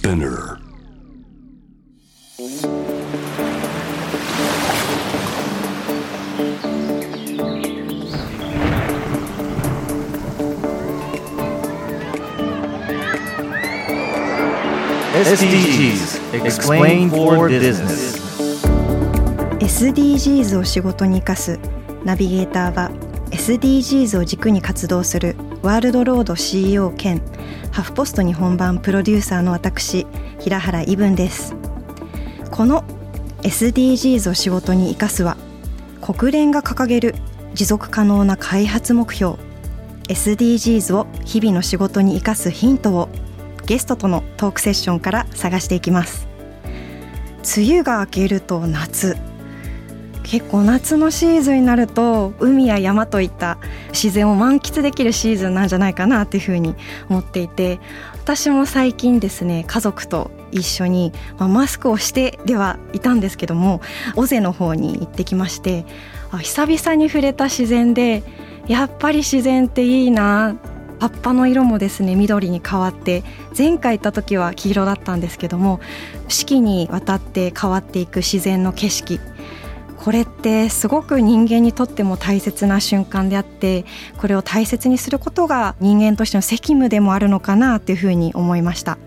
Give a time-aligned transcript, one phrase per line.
[0.00, 0.56] Spinner
[15.12, 18.16] SDGs Explain for Business
[19.60, 21.60] SDGs を仕事に生かす
[22.06, 22.90] ナビゲーターは
[23.32, 27.20] SDGs を軸に活動するワールドロード CEO 兼
[27.70, 30.06] ハフポスト日本版プロデューサーの私
[30.38, 31.54] 平原伊文です。
[32.50, 32.82] この
[33.42, 35.36] SDGs を仕事に生かすは
[36.00, 37.14] 国連が掲げる
[37.52, 39.36] 持続可能な開発目標
[40.08, 43.10] SDGs を日々の仕事に生かすヒントを
[43.66, 46.26] ゲストとのトークセッションから探していきます。
[47.56, 49.29] 梅雨が明けると夏。
[50.22, 56.74] 結構夏のシーズンになると海や山といった自然を満喫できるシーズンなんじゃないかなっていうふうに
[57.08, 57.80] 思っていて
[58.14, 63.80] 私も最近ですね家族と一緒に、まあ、マスクをしてではいたんですけども
[64.16, 65.84] 尾瀬の方に行ってきまして
[66.42, 68.22] 久々に触れた自然で
[68.68, 70.56] やっぱり自然っていいな
[71.00, 73.24] 葉っぱの色もですね緑に変わって
[73.56, 75.80] 前回行った時は黄色だったんですけども
[76.28, 79.18] 四季にわたって変わっていく自然の景色
[80.02, 83.84] これってすごく人間にとっても大切な瞬間であって
[84.16, 88.98] これを大切にすることが人間としての責務でもあるのかなというふうに思いました。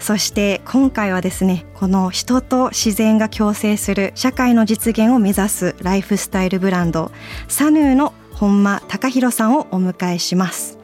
[0.00, 7.10] そして今回はですねこの人と自然が共生する社会の実現を目指すライフスタイルブランド
[7.48, 10.78] サヌーの本間隆弘さんをお迎えします。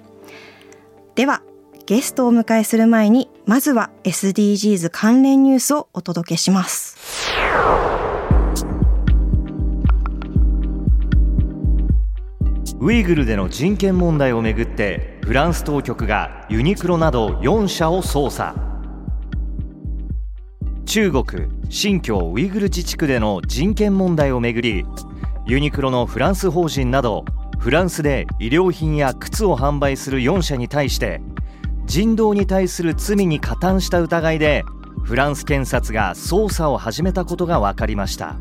[1.15, 1.43] では
[1.87, 6.97] ゲストをお迎えする前にまずは SDGs 関連ニュースをお届けします。
[12.81, 18.55] ウイグルでの人権問題をめぐってフランス当局がユニクロなど4社を捜査。
[20.85, 21.25] 中国
[21.71, 24.85] 新疆ウイグル自治区での人権問題をめぐり
[25.47, 27.25] ユニクロのフランス法人など
[27.59, 31.21] フランスで衣料品や靴を販売する4社に対して
[31.87, 34.65] 人道に対する罪に加担した疑いで
[35.05, 38.37] フランス検察が捜査を始めたことが分かりました。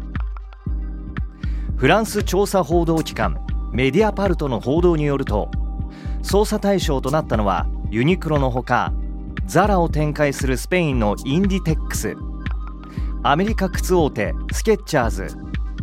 [1.75, 3.37] フランス調査報道機関
[3.73, 5.49] メディアパルトの報道によると
[6.21, 8.93] 捜査対象となったのはユニクロのほか
[9.47, 12.15] ザラを展開するスペインのインディテックス
[13.23, 15.27] アメリカ靴大手スケッチャーズ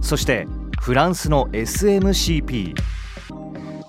[0.00, 0.46] そして
[0.80, 2.74] フランスの SMCP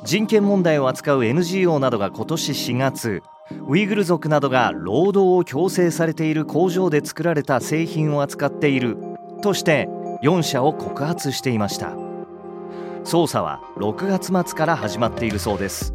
[0.04, 3.22] 人権問題を扱う NGO などが今年4月
[3.68, 8.98] ウイグル族などが労働を強制されている工場で作られた製品を扱っている
[9.44, 9.88] として
[10.24, 12.11] 4社を告発していました。
[13.04, 15.94] 捜査は6月末から始まっているそうです。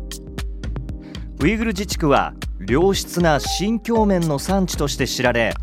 [1.41, 2.35] ウイグル自治区は
[2.67, 5.55] 良質な新疆綿の産地として知られ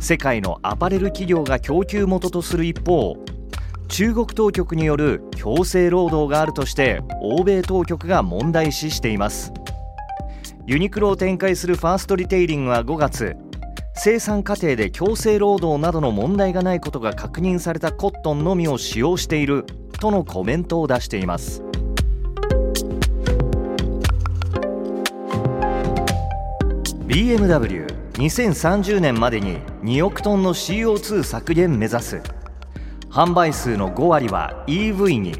[0.00, 3.16] 世界のアパレル企業が供給元とする一方
[3.88, 9.52] 中国当局による強制労働があるとして欧米当局が問題視しています。
[10.66, 13.36] ユニクロを展開するファーストリテイリングは5月
[13.94, 19.64] 生産過程で強制労働などの問題がないことが確認されたコットンのみを使用している。
[19.98, 21.62] とのコメントを出しています。
[27.06, 32.22] BMW2030 年までに2億トンの CO2 削減目指す。
[33.10, 35.34] 販売数の5割は EV に。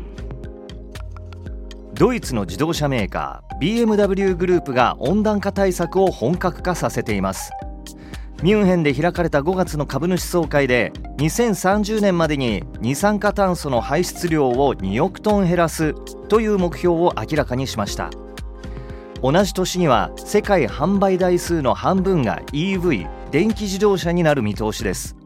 [1.94, 7.50] ドイツの自動車メーカー BMW グループが温暖化対策を本格化させています。
[8.41, 15.93] ミュンヘンで開かれた5月の株主総会で2030年までに二酸化炭素の排出量を2億トン減らす
[16.28, 18.10] という目標を明らかにしました。
[19.21, 25.16] 同じ年には世界販売台数の半分が EV 電気自動車になる見通しです。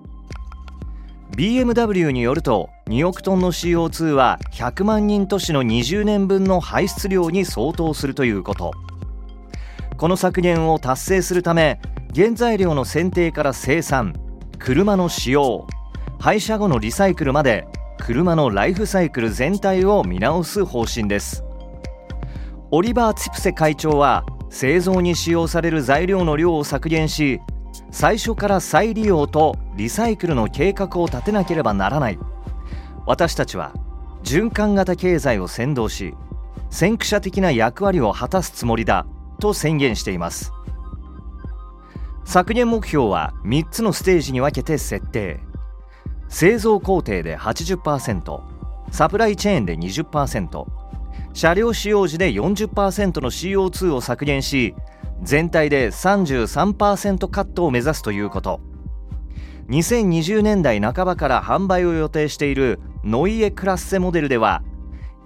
[1.37, 8.71] BMW によると2億トンの CO2 は100万人都市の20年分の排出量に相当するということ。
[9.99, 11.79] この削減を達成するため
[12.15, 14.13] 原材料の選定から生産
[14.59, 15.67] 車の使用
[16.21, 17.67] 廃車後のリサイクルまで
[18.01, 21.43] 車のライフサイクル全体を見直す方針です。
[22.71, 27.41] オリバー・ツィプセ会長は製造に使用される材料の量を削減し
[27.91, 32.19] 最初から再利用とリサイクルの計画を立てなければならない。
[33.07, 33.73] 私たちは
[34.23, 36.15] 循環型経済を先導し
[36.69, 39.07] 先駆者的な役割を果たすつもりだ
[39.41, 40.53] と宣言しています。
[42.33, 45.39] 削減目標は3つのステージに分けて設定。
[46.31, 48.41] 製造工程で80%
[48.91, 50.65] サプライチェーンで20%
[51.35, 54.75] 車両使用時で40%の CO2 を削減し
[55.23, 58.61] 全体で33%カットを目指すということ。
[59.69, 64.63] 2020年代半ばから販売を予定しているノイエクラッセモデルでは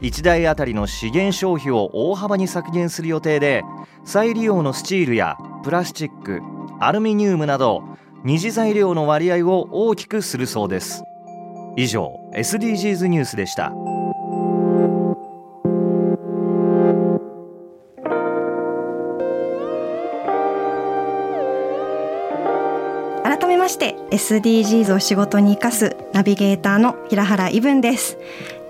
[0.02, 3.62] 1台あたりの資源消費を大幅に削減する予定で
[4.04, 6.40] 再利用のスチールやプラスチック
[6.80, 7.82] アルミニウムなど
[8.22, 11.02] 二次材料の割合を大きくするそうです。
[11.76, 13.72] 以上 SDGs ニュースでした。
[23.22, 28.18] 改めまして SDGs を仕事に生かすナビゲーターの平原伊文です。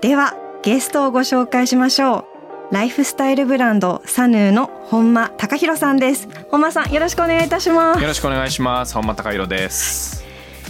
[0.01, 2.25] ではゲストをご紹介しましょ
[2.71, 2.73] う。
[2.73, 6.27] ライフスタイルブランドサヌーの本間隆弘さんです。
[6.49, 8.01] 本間さんよろしくお願いいたします。
[8.01, 8.93] よろしくお願いします。
[8.93, 10.26] 本間隆弘です。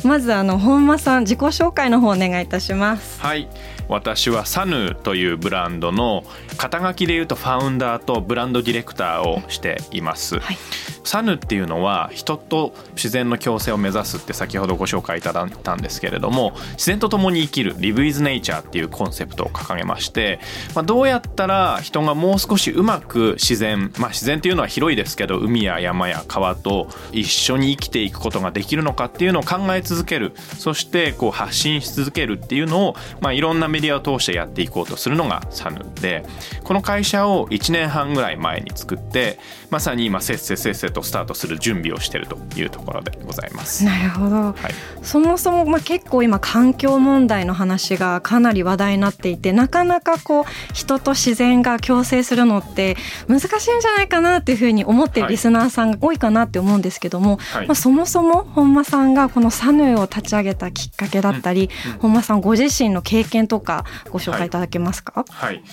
[0.07, 3.21] まずあの本間さん自己紹介の方お願いいたします。
[3.21, 3.50] はい。
[3.89, 6.24] 私はサヌーというブランドの
[6.57, 10.57] 肩書きで言うとファウンダーとブランドディレクターをしています、はい、
[11.04, 20.39] サヌっていうのは人と自然の共生を目指すって先ほどご紹介いただいたんですけれども自然と共に生きる Live with Nature っていうコンセプトを掲げまして、
[20.75, 30.33] まあ、どうやったら人がもう少しうまく自然まあ自然っていうのは広いですけど海や山や川と一緒に生きていくことができるのかっていうのを考え続ける。
[30.57, 36.23] そしてこう発信し続けるっていうのを、まあ、いろんなメディアを通してやっていこうとするのがサヌで。
[36.63, 39.39] この会社を1年半ぐらい前に作って
[39.69, 43.86] まさに今せっせせっせとスタートする準備をしているというところでございます。
[43.86, 44.56] なるほど、はい、
[45.04, 52.98] そもそも、まあ、結構今環境問題の話がかなり話題になっていてなかなかこう人と自然が共生するのって
[53.28, 55.24] 難しいんじゃないかなっていうふうに思ってい。
[55.24, 64.50] るリスナーさんが多いかなって思うんですけども、はい、まあ、そもそも本間さんがこのサヌーを立ち上げたきっかけだったり、うんうん、本間さんご自身の経験とかご紹介い。
[64.50, 65.64] ただけますか、はい、はい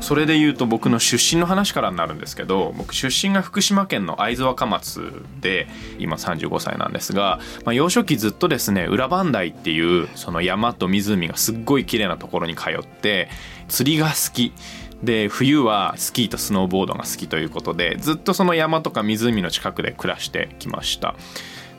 [0.00, 5.66] それで言うと僕の出身の話からになるんですけど僕出身が福島県の会津若松で
[5.98, 13.28] 今35歳なんですが、まあ、幼少期ずっとですね裏磐梯っていうその山と湖がすっごい綺麗なところに通って
[13.68, 14.52] 釣りが好き
[15.02, 21.14] で冬はスキーとスノーボードが好きということでずっとその山とか湖の近くで暮らしてきました。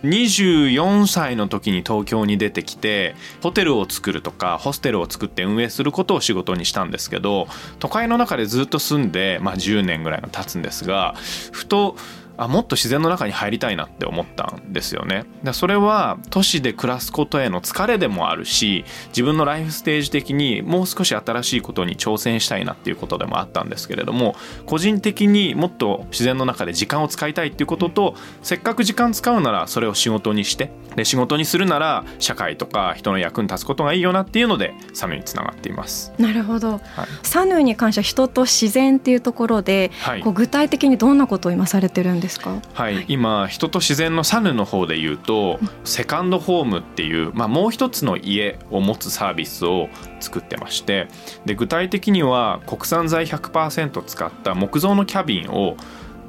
[0.04, 7.48] 24歳の時に東京に出てきてホテルを作るとかホステルを作って運営することを仕事にしたんですけど
[7.80, 11.16] 都会の中でずっと住んで、まあ、10年ぐらいが経つんですが
[11.52, 11.96] ふと
[12.38, 15.26] あもっと自然の中に入りたいなって思ったんですよね。
[15.44, 24.36] でそれは都市で暮らすことへの疲れでもあるし自分のライフステージ的にもう少し新しいことに挑戦したいなっていうことでもあったんですけれども
[24.66, 36.14] 個人的にもっと自然の中で時間を使いたいっていうこととせっかく時間使うならそれを仕事にしてで仕事にするなら社会とか人の役に立つことがいいよなっていうのでサヌーにつながっています。
[36.18, 36.82] なるほど、はい、
[37.24, 49.90] サヌーに関しては人と自然っていうところで、はい、こう具体的にどんなことを今されてるんですですか、はい、はい、今人と自然のサヌの方で言うと、セカンドホームっていう、まあ、もう一つの家を持つサービスを
[50.20, 51.08] 作ってまして
[51.46, 55.78] で具体的には国産材100%使った木造のキャビンを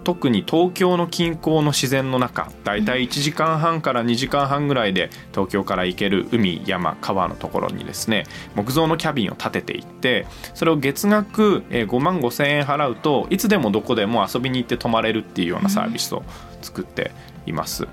[0.05, 8.25] 特に東京の近郊の自然の中だいたい1時間半から2時間半ぐらいで東京から行ける海山川のところにですね
[8.55, 16.23] 木造のキャビンを建てていってそれを月額5万5千円払うといつでもどこでも遊びに行って泊まれるっていうようなサービスを
[16.63, 17.13] 作って
[17.47, 17.87] います。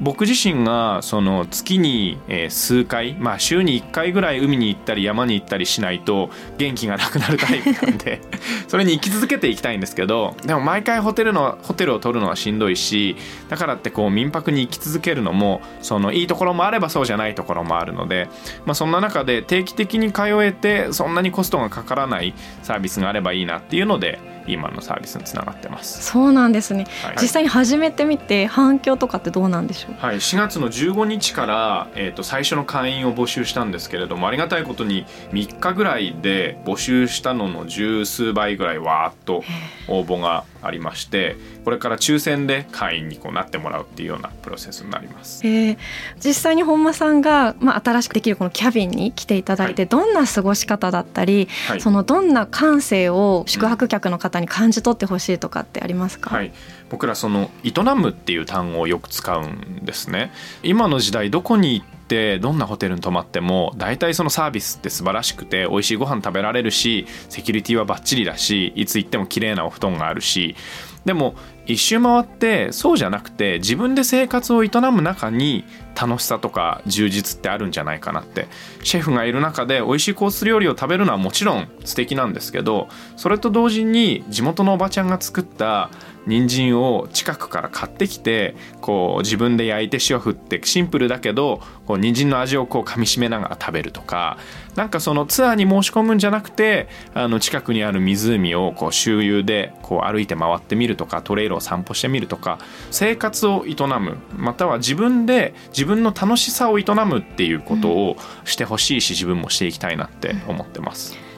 [0.00, 8.20] 僕自身がその月に数回、まあ、週に1回ぐらい海に行ったり山に行ったりしないと元気がなくなるタイプなんで
[8.68, 13.16] それに生き続けていきたいんですけどでも毎回ホテルのホテルを取るのはしんどいし
[13.48, 18.28] だからってこう民泊に行き続けるのもそのいいところもあればそうじゃないところもあるので、
[18.64, 26.02] まあ、そんな中で定期的に通えてそんなにコストがかからないサービスがあればいいなっていうので今のサービスにつながってます。
[26.02, 29.94] そうなんですね、はい、実際に始めてみて反響とかってどうなんでしょう？
[29.98, 30.16] はい。
[30.16, 39.42] 4月の15日から、えーと、最初の会員を募集したんですけれどもありがたいことに3日ぐらいで募集したのの十数倍ぐらいわーっと
[39.88, 45.72] 応募がありましてこれから抽選で会員にこうなってもらうっていうようなプロセスになります、え。
[45.72, 45.78] ー、
[46.22, 56.52] 実際に本間さんが、まあ、新しくできるこのキャビンに来ていただいて、はい、どんな過ごし方だったり、はい、そのどんな感性を宿泊客の方方に感じ取ってほしいとかってありますか、はい、
[56.88, 60.32] 僕らその「営む」っていう単語をよく使うんですね。
[60.62, 70.56] 今の時代どこに行ってどんなホテルに泊まっても大体そのサービスって素晴らしくて美味しいご飯食べられるしセキュリティはバッチリだしいつ行っても綺麗なお布団があるし。
[71.04, 71.34] でも
[71.66, 75.64] 一周回ってそうじゃなくて自分で生活を営む中に
[75.94, 78.48] 楽しさとか充実ってあるんじゃないかなって。
[78.82, 85.90] シェフがいる中で美味しいコース料理を食べるのはもちろん素敵なんですけどそれと同時に地元のおばちゃんが作った
[86.26, 94.38] 人参を近くから買ってきてこう自分で焼いて塩振ってシンプルだけどこう人参の味をこう噛みしめながら食べるとか
[94.76, 102.58] なんかそのツアーに申し込むんじゃなくてあの近くにある湖をこう周遊でこう歩いて回ってみるとかトレイ路を散歩してみるとか
[102.90, 111.16] 生活を営むまたは自分で自分の楽しさを営むっていうことをしてほしいし自分もしていきたいなって思ってます。
[111.24, 111.29] うん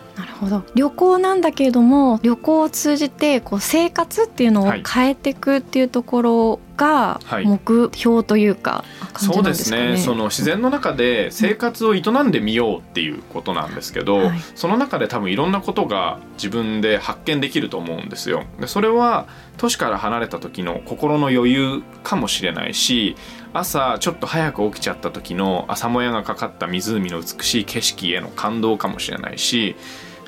[0.43, 0.65] ほど。
[0.75, 9.97] 旅行なんだけれども旅行を通じてこう生活っていうのを変えていくっていうところが目標というか、はい、そうですね。
[9.97, 18.45] その自然の中で生活を営んでみようっていうことなんですけど、はい、その中で多分いろんなことが自分で発見できると思うんですよ。
[18.61, 19.27] でそれは
[19.59, 23.17] 都市から離れた時の心の余裕かもしれないし
[23.53, 29.77] 朝ちょっと早く起きちゃった時の朝もやがかかった湖の美しい景色への感動かもしれないし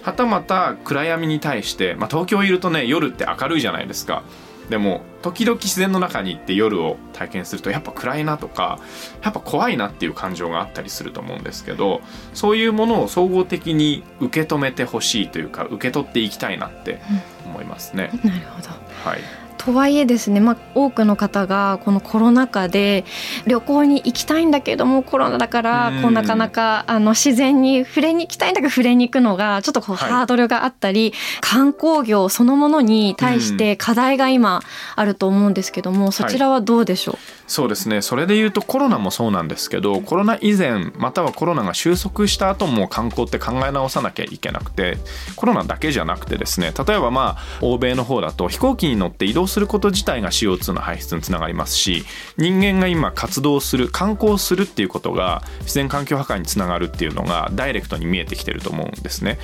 [0.04, 4.22] はたまた暗闇に対して、まあ、東京いるとね夜って明るいじゃないですか。
[4.68, 8.80] でも時々自然の中に行って夜を体験するとやっぱ暗いなとか
[9.22, 12.00] やっぱ怖いなっていう感情があったりすると思うんですけど
[12.32, 17.00] そういうものを総合的に受け止めてほしいというか受け取っていきたいなって
[17.44, 18.10] 思いますね。
[18.24, 18.68] うん、なるほど、
[19.10, 23.04] はいとはいえですね、まあ、多くの方がこのコロナ禍で
[23.46, 34.60] 旅行に行きたいんだけどもコロナだからこうなかなかあの自然に触れに行きたいんだけど触れに行くのがちょっとこうハードルがあったり、はい、観光業そのものに対して課題が今
[34.96, 38.02] あると思うんですけどもそちらはどうでしょう、はい、そうですね。
[38.02, 44.98] それで言うとコロナもそうなんですけどコロナ以前またはコロナが収束した後も観光って考え直さなきゃいけなくて
[45.36, 52.04] コロナだけじゃなくてですね例えばまあ欧米の方だと飛行機に乗って移動するすること自体が CO2 の排出につながりますし
[52.36, 59.38] 人間が今活動する観光するっていうことが自然環境破壊につながるっていうのがダイレクトに見えてきてると思うんですね。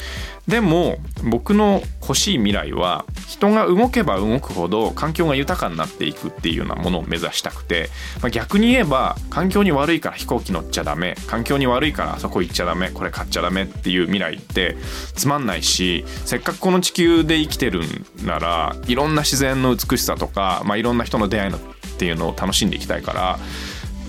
[0.50, 7.88] でも僕の欲しい未来は人が動けば動くほど環境が豊かになっていくっていうようなものを目指したくて、
[8.20, 14.76] まあ、逆に言えば環境に悪いから飛行機乗っちゃダメ環境に悪いからあそこ行っちゃダメこれ買っちゃダメっていう未来って
[15.14, 21.60] つまんないしせっかくこの地球で生きてるんならいろんな自然の美しさとか、まあ、いろんな人の出会いのっ
[21.98, 23.38] ていうのを楽しんでいきたいから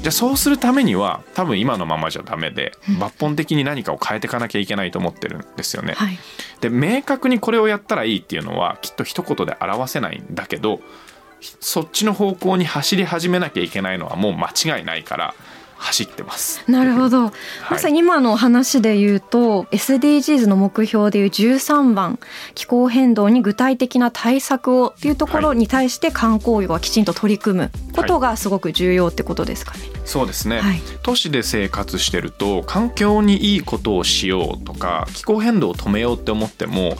[0.01, 5.93] じゃあそうするためには多分今のままじゃダメで抜本的に何かを変えていかなきゃいけないと思ってるんですよね。
[5.93, 6.17] はい、
[6.59, 10.81] で明確にこれをやったらいいっていうのはきっと一言で表せないんだけど
[11.59, 15.35] そっちの方向に走り始めなきゃいけないのはもう間違いないから
[15.81, 16.63] 走ってます。
[16.67, 17.23] なるほど。
[17.23, 17.31] はい、
[17.71, 22.19] まさに今の話で言うと SDGs の目標でいう13番
[22.53, 29.79] 気候変動に具体的な対策をっていうところに対して観光業はきちんと取り組むことがすごく重要ってことですかね。
[29.79, 36.97] はい、そうですね、はい、都市で生活してると環境にいいことをしようとか気候変動を止めようって思っても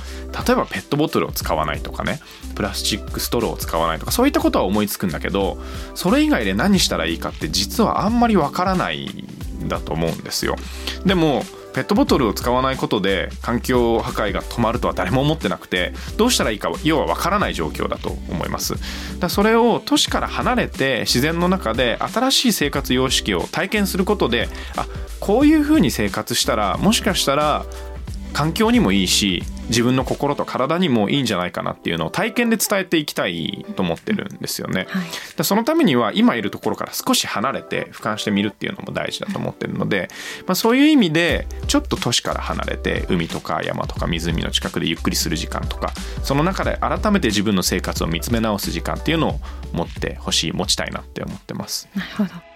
[0.47, 2.19] 例えばペットボトルを使わないとかね
[2.51, 5.58] プラスチックストローを使わないとかそういったことは思いつくんだけど
[5.96, 9.05] それ以外で何したらいいかって実はあんまりわからない
[9.63, 10.55] んだと思うんですよ。
[11.05, 11.43] でも
[11.74, 18.75] ペットボトルを使わないことで環境破壊が止まるとは誰も思ってなくてどうしたらいいか要はわからない状況だと思います
[19.20, 24.86] だそれを都市から離れて自然の中で新しい生活様式を体験することであ
[25.20, 27.65] こういうふうに生活したらもしかしたら
[28.34, 34.85] 環境にもいいし自分の心と体にもいいんじゃないかなっていうのを体験で伝えていきたいと思ってるんですよね。
[34.89, 40.09] はい、そのためには今いるところから少し離れて俯瞰してみるっていうのも大事だと思ってるので、
[40.45, 49.39] まあ、そういう意味でちょっと都市から離れて海とか山とか湖の近くでゆっくりする時間とかその中で改めて自分の生活を見つめ直す時間っていうのを
[49.71, 51.87] 持ってほしい持ちたいなって思ってます。
[51.95, 52.50] なるほど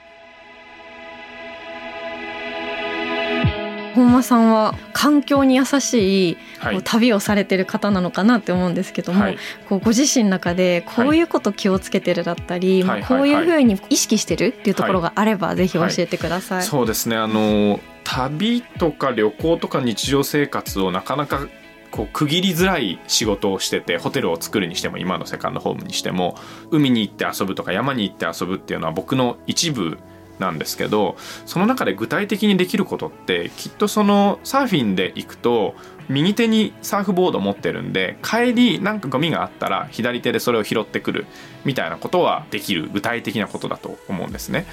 [3.95, 6.37] 本間さんは環境に優しい
[6.83, 9.37] 旅をされてる方なのかなって思うんですけども、はい、
[9.67, 16.63] こうご自身の中でこういうこと気をつけてるだったり、はい、こういうふうに意識してるっていうところがあれば、ぜひ教えてください。
[16.63, 17.15] そうですね。
[17.15, 21.47] あの旅とか旅行とか日常生活をなかなか
[21.95, 26.35] こう区切りづらい仕事をしててホテルを作るにしても今のセカンドホームにしても
[26.69, 29.97] 海に行って遊ぶとか山に行って遊ぶっていうのは僕の一部
[30.39, 31.15] なんですけど
[31.45, 35.75] その中で具体的にできることってきっとそのサーフィンで行くと
[36.09, 41.25] 右手にサーフボード持ってるんで帰りなんかゴミがあったら左手でそれを拾ってくる
[41.63, 44.67] みたいなことはできる具体的なことだと思うんですね。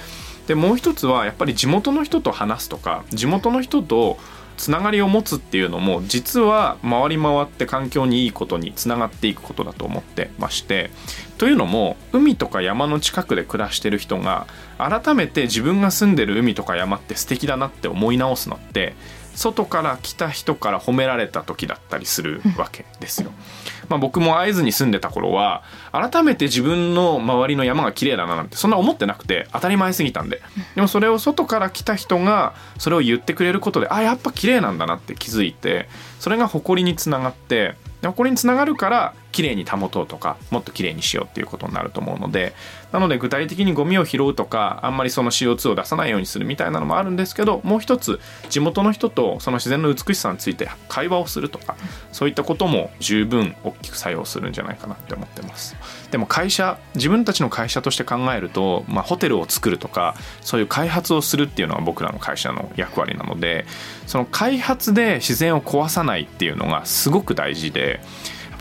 [0.47, 4.19] でもう一つはやっぱり地元の人と話すとか地元の人と
[4.63, 10.93] つながりを持つっていうのも実は回り回って環境にいいことにつながっていくことだと思ってまして
[11.37, 14.47] というのも海とか山の近くで暮らしてる人が
[14.79, 18.95] 改めて自分が住んでる海とか山って素敵だなって思い直すのって
[19.35, 23.33] 外から来た人から褒められた時だったりするわけですよ。
[23.89, 25.63] まあ、僕も会津に住んでた頃は
[25.93, 30.41] 改めて自分の周りの山が綺麗だななんてそんな思ってなくて当たり前すぎたんで
[30.75, 35.89] でもそれを外から来た人がそれを言ってくれることであやっぱ綺麗なんだなって気づいて
[36.21, 42.53] それが誇りにつながって誇りにつながるから綺麗に保とうとかもっと綺麗にしようっていうことになると思うので
[42.93, 48.21] なので具体的にゴミを拾うとかあんまりその CO2 を出さないようにするみたいなのもあるんですけどもう一つ
[48.51, 51.77] 地元の人とその自然の美しさについて会話をするとか
[52.13, 55.75] そういったことも十分大きく作用するんじゃないかなって思ってます。
[56.11, 63.65] でも会社自分たちの会社として考えると、まあ、ホテルを作るとかそういう開発をするっていうのは僕らの会社の役割なので
[64.07, 68.01] その開発で自然を壊さないっていうのがすごく大事で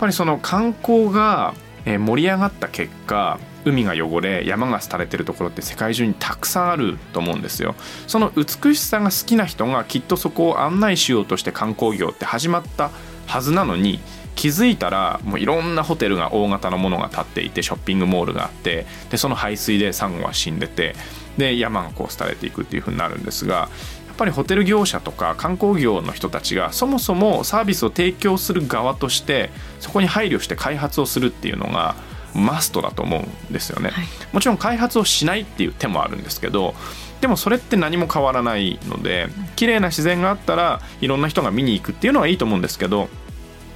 [0.01, 1.53] ぱりその観光が
[1.85, 7.75] 盛り上がった結果海が汚れ山が廃れてるところって世界中にたくさんあると思うんですよ。
[8.07, 12.89] その美しさが好きな人がきっとそこを案内しようとして観光業って始まった
[13.27, 13.99] はずなのに
[14.35, 20.95] 気づいたらもういろんなホテルが大型のものが建っていてショッピングモールがあってでその排水でサンゴが死んでて
[21.37, 23.69] で山がこう廃れていくっていう風になるんですが
[24.11, 31.95] やっぱりホテル業者とか観光業の人たちがそもそもサービスを提供する側としてそこに配慮して開発をするっていうのが
[32.35, 36.75] マストだと思うんですよね、はい、もちろん開発をしないっていう手もあるんですけど
[37.21, 43.07] でもそれって何も変わらないので綺麗な自然があったらいろんな人が見に行くっていうのはいいと思うんですけど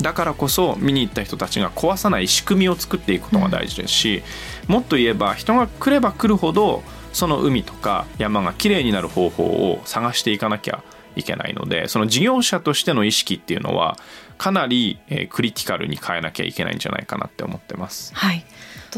[0.02, 4.22] だからこそ見に行った人たちが壊さない仕組みを作っていくことが大事ですし、
[4.68, 6.84] うん、もっと言えば人が来れば来るほど
[7.16, 10.84] その海とか山がきれいになる方法を探していかなきゃ
[11.16, 13.98] いけないのでその事業者としての意識っていうのは
[14.38, 18.14] かなり、えー、クリティカルに変えなきゃいけないんじゃないかなって思ってます。
[18.14, 18.46] はい。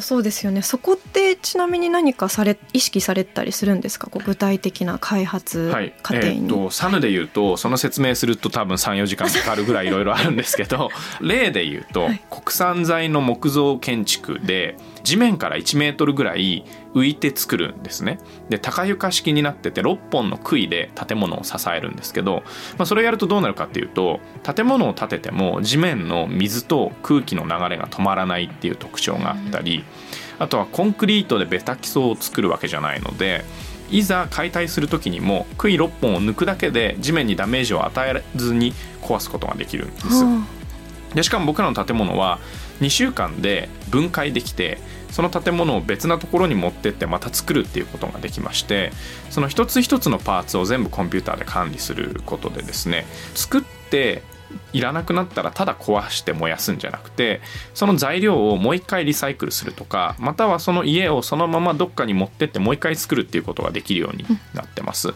[0.02, 0.62] そうですよね。
[0.62, 4.08] そこってちなみに何かされ意識されたりするんですか？
[4.12, 5.72] こう具体的な開発
[6.04, 22.44] 過程に、はいえーと、サヌで言うとその説明すると多分34時間かかるぐらいいろいろあるんですけど 例で言うと、はい、国産材の木造建築で地面から1メートルぐらい浮いて作るんですねで高床式になってて6本の杭で建物を支えるんですけど、
[22.78, 29.86] まあ、それをやるとどうなるかっていうと建物を建てても地面の水と空気の流れが止まらないっていう特徴があったり
[30.40, 33.46] あとはコンクリートでベタ基礎を作るわけじゃないので
[33.90, 40.26] いざ解体する時にも杭6本を抜くだけで地面にダメージを与えずに壊すことができるんです。
[41.16, 42.40] でしかも僕らの建物は
[42.82, 44.78] 2週間で分解できて
[45.12, 48.92] その建物を別なところに持ってってまた作るっていうことができまして
[49.30, 54.24] その一つ一つのパーツを全部コンピューターで管理することでですね作って
[54.74, 57.42] いらなくなったらただ壊して燃やすんじゃなくて
[57.74, 65.14] その材料をもう一回リサイクルするとかまたはその家をそのままどっかに持ってってもう一回作るっていうことができるようになってます。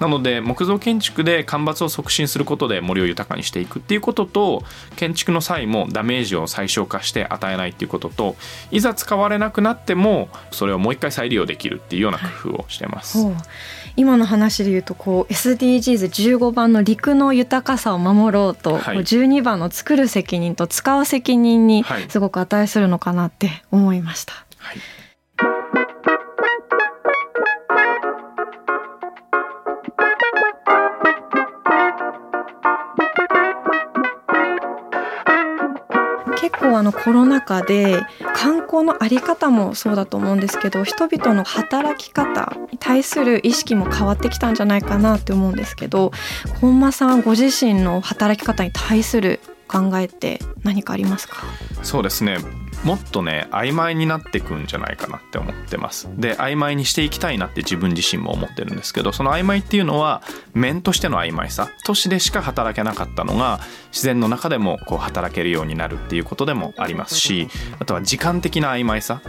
[0.00, 4.62] なので木造建築で干ばつを促進することで森を豊かにしていくっていうことと
[4.96, 8.36] 建築の際もダメージを最小化して与えないっていうことと
[8.70, 13.18] いざ使われなくなってもそれをもう一回再利用できるっていうような工夫をしてます。
[13.18, 13.34] はい
[13.96, 24.32] 今の話で言うとこう SDGs15 番の陸の豊かさを守ろうと、はい、12番の作る責任と使う責任にすごく値するのかなって思いました。
[24.58, 24.76] はい
[36.58, 38.02] 構あのコロナ禍で
[38.34, 46.12] 観光の在り方もそうだと思うんですけど人々の働き方に対する意識も変わってきたんじゃないかなって思うんですけど
[46.60, 51.38] 本間さんご自身の働き方に対する考えって何かありますか？
[51.82, 52.38] そうですね。
[52.86, 56.08] もっとね曖昧になってくんじゃないかなって思ってます。
[56.16, 60.22] で曖昧にしていきたいなって自分自身も思ってるんですけどその曖昧っていうのは
[60.54, 63.58] 面としての曖昧さ都市でしか働けなかったのが
[63.90, 67.48] 自然の中でもこう働けるようになるっていうことでもありますし
[67.80, 69.20] あとは時間的な曖昧さ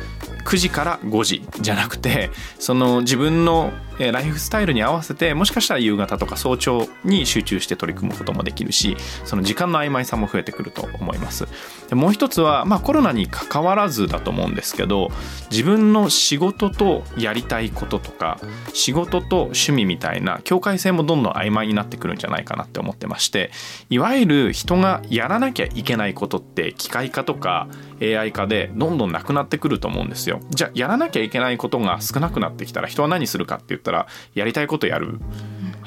[0.46, 11.48] 9時から5時じゃなくてその自分のライフスタイルに合わせてもしかしたら夕方とか早朝に集中して取り組むこともできるしその時間の曖昧さも増えてくると思います。
[11.90, 15.10] でもう一つは、まあ、コロナに関わらずだと思うんですけど
[15.50, 18.40] 自分の仕事とやりたいこととか
[18.74, 23.52] 仕事と趣味みたいな境界線もどんどん曖昧になってくるんじゃないかなって思ってまして
[23.90, 27.68] いわゆる人がやらなきゃいけないことって機械化とか
[28.02, 30.40] AI 化でどんどんなくなってくると思うんですよ。
[30.52, 35.20] じゃあやらなきゃいけないことが少なくなってきたら人は何するかって言ったらやりたいことやる。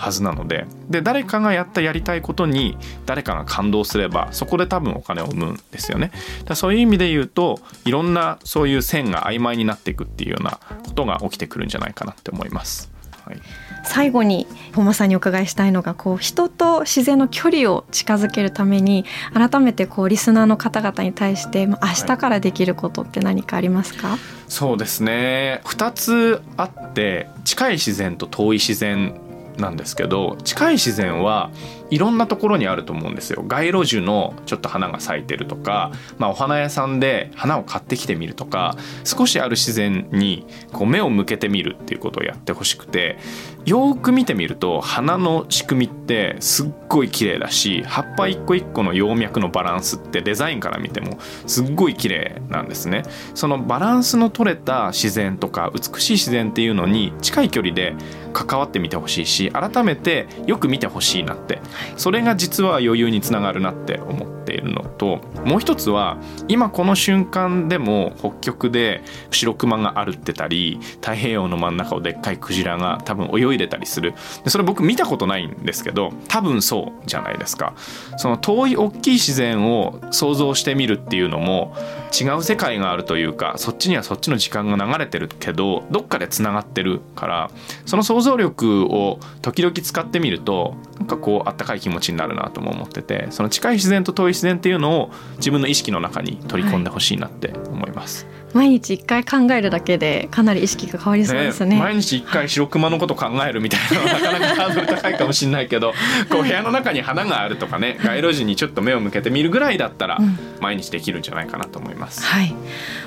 [0.01, 0.67] はずなので。
[0.89, 6.11] で誰かがやったやりたいことに誰かが感動すればそこで多分お金を生むんですよね。
[6.47, 12.91] だそういう意味で言うといろんなそういう線が曖昧になっていくっていうようなことが起きてくるんじゃないかなって思います。
[13.27, 13.41] はい、
[13.85, 25.61] 最後に本間さんにお伺いしたいのがこう人と自然の距離を近づけるために改めてこうリスナーの方々に対して明日からできることって何かありますか、はい、そうですね。
[25.65, 29.15] 2つあって近い自然と遠い自然
[29.61, 31.51] なんですけど近い自然は
[31.91, 33.43] いろんなところにあると思うんですよ。
[33.47, 43.19] 街路樹のちょっと花が咲いてるとか、まあ、お花屋さんで花を買ってきてみるとか少しある自然にこう目を向けてみるっていうことをやってほしくて
[43.67, 53.03] よく見てみると花の仕組みってすっごい綺麗だし葉っぱ一個一個の葉脈のバランスってデザインから見てもすっごい綺麗なんですね。
[53.35, 57.95] そのバランスの取れた自然とか美しい自然っていうのに近い距離で
[58.33, 61.61] 関わってみてほしいし改めてよく見てほしいなって
[61.97, 74.15] それが実は余裕につながるなって思っているのともう一つは今この瞬間でも北極で白熊が歩ってたり太平洋の真ん中をでっかいクジラが多分泳いでたりする。
[74.45, 77.75] でそれ僕見たことないんですけど多分そうじゃないですか。
[78.17, 81.75] その遠い大きい自然を想像してみるっていうのも
[82.19, 87.51] 違う世界があるというかそっちにはそっちの時間が流れてるけどどっかでつながってるから
[87.87, 98.25] その想像力を時々使ってみるとなんかこうあったかい気持ちになるなとも思っててその近い自然と遠い自然っていうのを自分の意識の中に取り込んでほしいなって思います。
[98.25, 105.93] はい毎日一回考えるだけでかなり意識が変わりそうですね、ね、毎日一回白熊のこと考えるみたいなのはなかなかハードル高いかもしれないけど
[106.31, 110.19] こう部屋の中に花があるとかね街路樹にちょっと目を向けてみるぐらいだったら
[110.61, 112.55] 毎日できるんじゃないかなとます、はい。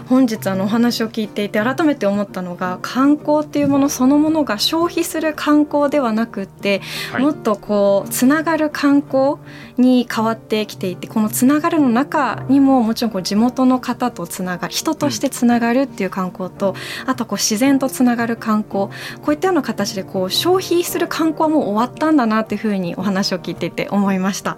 [0.08, 9.36] 本日あのお話を聞いていて改めて思ったのが観光っていうものそのものが消費する観光ではなくって、はい、もっとこうつながる観光
[9.78, 18.92] に変わってきていてこのつながるの中にももちろんこう地元の方とつながる人としてつながるっていう観光と、うん、あとこう自然とつながる観光こ
[19.28, 24.52] ういったような形でこう消費する観光はもう終わったんだなっていうふうにお話を聞いていて思いました。
[24.52, 24.58] は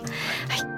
[0.72, 0.75] い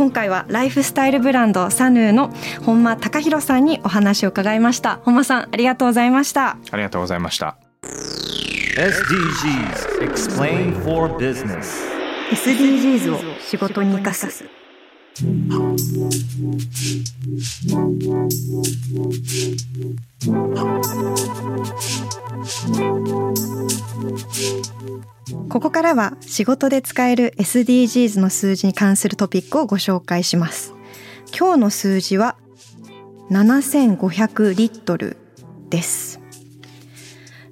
[0.00, 2.32] 今回はライフスタイルブランドサヌーの
[2.64, 4.96] 本間隆弘さんにお話を伺いました。
[5.04, 6.56] 本間さんありがとうございました。
[6.70, 7.58] ありがとうございました
[8.78, 11.90] SDGs Explain for Business
[12.32, 14.42] SDGs を仕事に生かす
[25.80, 30.74] からは仕事で使える SDGs の数字に関するトピックをご紹介します。
[31.34, 32.36] 今日の数字は
[33.30, 35.16] 7500リットル
[35.70, 36.20] です。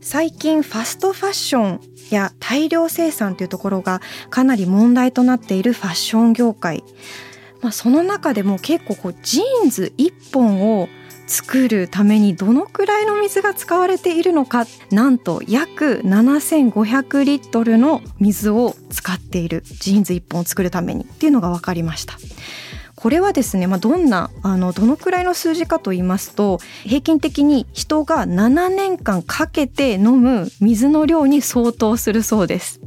[0.02, 6.84] 最近ファストファッションや大量生産というところがかなり問題となっているファッション業界。
[7.62, 10.90] まあ、その中でも結構こうジーンズ1本を
[11.28, 22.14] 作るためにどのくらいの水が使われているのかなんと約7500リットルの水を使っているジーンズ1本を作るためにっていうのが分かりました。
[23.00, 32.80] これはですね、まあ、どんなあのどのくらいの数字かと言いますと平均的に人が7年間かけて飲む水の量に相当するそうです。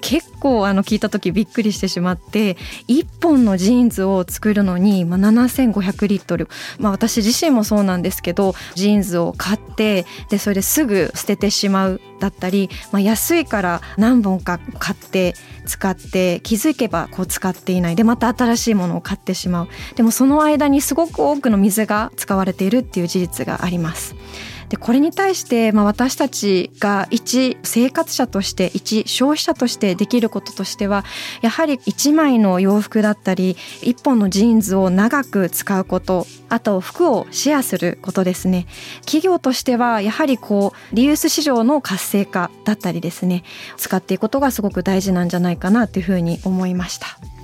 [0.00, 2.56] 結構あの聞いた時びっくりしてしまって
[2.88, 15.34] 1本のジーンズを作るのに、まあ、7500リットル、まあ、私自身もそうなんですけどジーンズを買ってでそれですぐ捨ててしまうだったり、まあ、安いから何本か買って
[15.66, 17.96] 使って気づけばこう使っていない。
[17.96, 19.68] でまた新しいものを買ってしまう。
[19.96, 24.14] でもその間にすごく多くの水が使われているっていう事実があります。
[24.70, 31.04] でこれに対して、まあ、私たちが一生活者として一消費者としてできることとしては
[31.42, 38.66] やはり1枚の洋服だったり1本のジーンズを長く使うことあと服をシェアすることですね
[39.00, 43.42] 企業としてはやはりこうリユース市場の活性化だったりですね
[43.76, 47.39] 使っていくことがすごく大事なんじゃないかなというふうに思いました。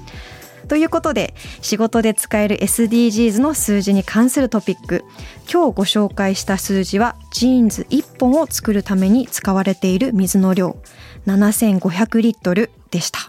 [0.68, 5.05] ということで仕事で使える SDGs の数字に関するトピック
[5.50, 10.76] 今日ご紹介した数字はジーンズ1本を作るために使われている水の量
[11.26, 13.20] 7500リットルでした。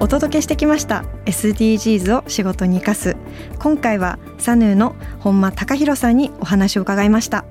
[0.00, 3.16] お届けしてきました SDGs を仕事に生かす。
[3.58, 7.44] 今回はサヌーの本間隆弘さんにお話を伺いました。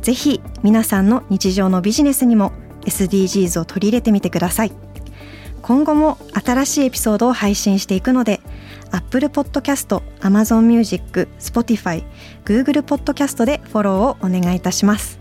[0.00, 2.52] ぜひ皆さんの日常のビジネスにも
[2.86, 4.72] SDGs を取り入れてみてください。
[5.60, 8.40] 今後も新しいエピソードを配信していくので
[8.90, 12.04] Apple Podcast、Amazon Music、Spotify、
[12.46, 15.18] Google Podcast でフォローをお願いいたします。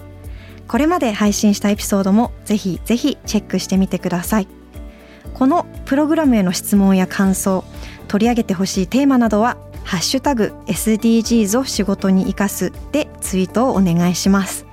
[0.69, 4.62] これまで配信したエピソードもぜひぜひチェックしてみてください。
[5.33, 7.63] このプログラムへの質問や感想
[8.07, 14.65] 取り上げてほしいテーマなどはハッシュタグ SDGs を仕事に生かすでツイートをお願いします。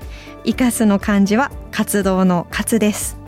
[0.45, 3.19] 生かすの漢字は活動の活です。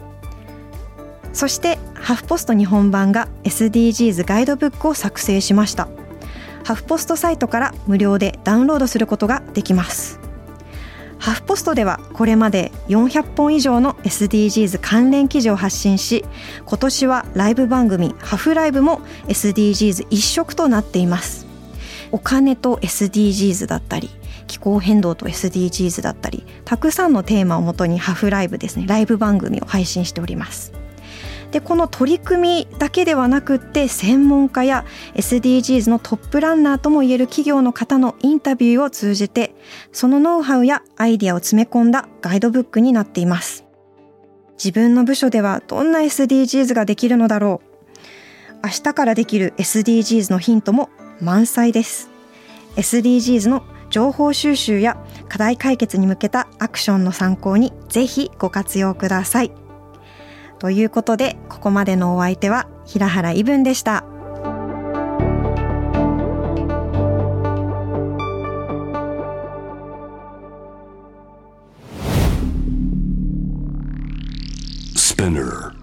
[1.32, 5.88] そしてハフポスト日本版が SDGs ガイドブックを作成しました。
[6.64, 10.21] ハフポストサイトから無料でダウンロードすることができます。
[11.22, 16.24] ハフポストではこれまで400本以上の SDGs 関連記事を発信し
[16.66, 21.46] 今年はライブ番組ハフライブも SDGs 一色となっています。
[22.10, 24.10] お金と SDGs だったり
[24.48, 30.81] 気候変動と SDGs だったりたくさんのテーマをもとにハフライブですねライブ番組を配信しております。
[31.52, 39.54] でこの取り組みだけではなくって専門家や SDGs のトップランナーともいえる企業の方のインタビューを通じて
[39.92, 43.64] そのノウハウやアイディアを詰め込んだガイドブックになっています。
[44.54, 47.72] 自分の部署ではどんな SDGs ができるのだろう。
[48.64, 50.88] 明日からできる SDGs のヒントも
[51.20, 52.08] 満載です。
[52.76, 54.96] SDGs の情報収集や
[55.28, 59.61] 課題解決に向けたアクションの参考にぜひご活用ください。
[60.62, 64.04] ということで、ここまでのお相手は平原伊文でした。
[74.94, 75.81] Spinner